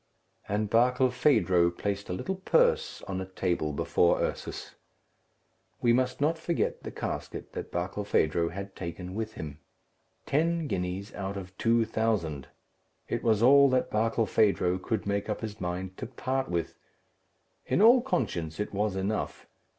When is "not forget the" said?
6.19-6.89